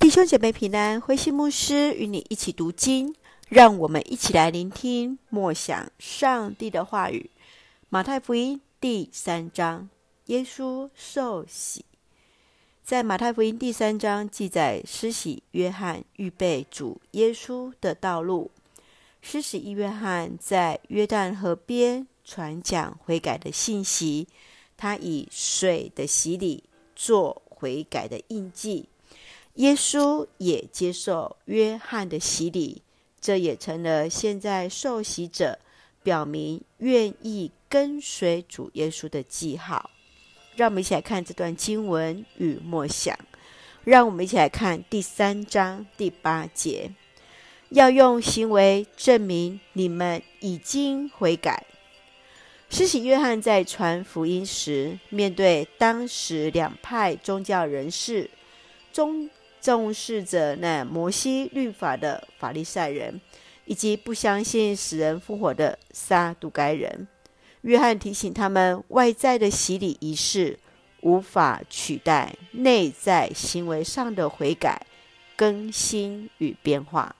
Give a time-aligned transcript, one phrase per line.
[0.00, 3.12] 弟兄姐妹平安，慧馨牧师与你一起读经，
[3.48, 7.28] 让我们一起来聆听默想上帝的话语。
[7.88, 9.88] 马太福音第三章，
[10.26, 11.84] 耶稣受洗。
[12.84, 18.52] 在马太福音第三章记载，施洗约翰预备主耶稣的道路。
[19.20, 24.28] 施洗约翰在约旦河边传讲悔改的信息，
[24.76, 26.62] 他以水的洗礼
[26.94, 28.88] 做悔改的印记。
[29.58, 32.80] 耶稣也接受约翰的洗礼，
[33.20, 35.58] 这也成了现在受洗者
[36.00, 39.90] 表明愿意跟随主耶稣的记号。
[40.54, 43.18] 让我们一起来看这段经文与默想。
[43.82, 46.92] 让我们一起来看第三章第八节：
[47.70, 51.66] 要用行为证明你们已经悔改。
[52.70, 58.30] 施洗约翰在传福音时，面对当时两派宗教人士
[58.92, 59.28] 中。
[59.60, 63.20] 重视着那摩西律法的法利赛人，
[63.64, 67.06] 以及不相信死人复活的撒都该人。
[67.62, 70.58] 约翰提醒他们，外在的洗礼仪式
[71.00, 74.86] 无法取代内在行为上的悔改、
[75.36, 77.14] 更新与变化。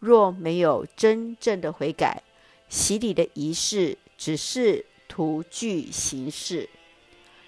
[0.00, 2.22] 若没有真正的悔改，
[2.68, 6.68] 洗礼的仪式只是徒具形式。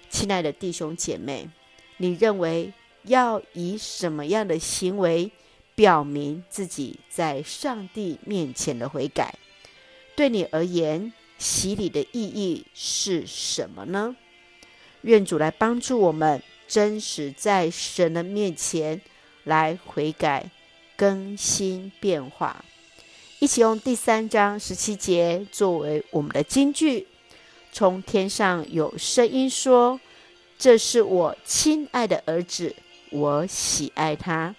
[0.09, 1.49] 亲爱的弟兄姐妹，
[1.97, 2.71] 你认为，
[3.07, 5.31] 要以什么样的行为
[5.75, 9.35] 表明自己在上帝面前的悔改？
[10.15, 14.15] 对你而言，洗礼的意义是什么呢？
[15.01, 19.01] 愿主来帮助我们，真实在神的面前
[19.43, 20.49] 来悔改、
[20.95, 22.63] 更新、变化。
[23.39, 27.05] 一起用第三章十七节作为我们的金句。
[27.73, 29.99] 从天上有声音说
[30.57, 32.73] ：“这是我亲爱的儿子。”
[33.11, 34.55] 我喜爱他。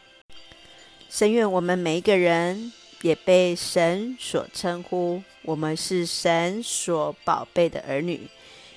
[1.08, 8.28] 神愿我们每一个人也被神所称呼，我们是神所宝贝的儿女。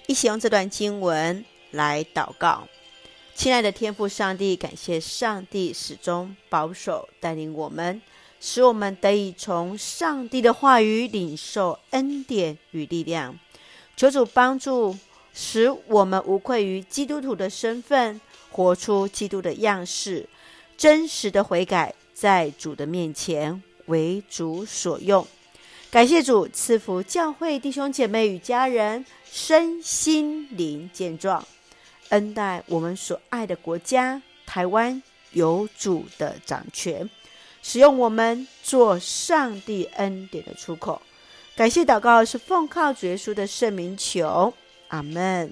[0.07, 2.67] 一起用这段经文来祷告。
[3.35, 8.01] 亲爱的天父上帝，感谢上帝始终保守带领我们，
[8.39, 13.37] 使我们得以从上帝的话语领受恩典与力量。
[13.95, 14.97] 求主帮助，
[15.33, 18.19] 使我们无愧于基督徒的身份。
[18.51, 20.27] 活出基督的样式，
[20.77, 25.25] 真实的悔改，在主的面前为主所用。
[25.91, 31.47] 感谢主赐福教会弟兄姐妹与家人身心灵健壮，
[32.09, 37.09] 恩待我们所爱的国家台湾有主的掌权，
[37.63, 41.01] 使用我们做上帝恩典的出口。
[41.55, 44.53] 感谢祷告是奉靠主耶稣的圣名求，
[44.89, 45.51] 阿门。